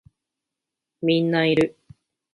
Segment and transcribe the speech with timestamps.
[1.21, 1.77] みんないる